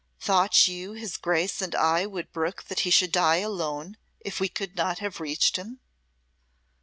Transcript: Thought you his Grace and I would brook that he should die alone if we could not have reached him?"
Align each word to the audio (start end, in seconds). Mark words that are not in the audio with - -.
Thought 0.19 0.67
you 0.67 0.93
his 0.93 1.15
Grace 1.15 1.61
and 1.61 1.75
I 1.75 2.07
would 2.07 2.31
brook 2.31 2.63
that 2.69 2.79
he 2.79 2.89
should 2.89 3.11
die 3.11 3.35
alone 3.35 3.97
if 4.19 4.39
we 4.39 4.49
could 4.49 4.75
not 4.75 4.97
have 4.97 5.19
reached 5.19 5.57
him?" 5.57 5.79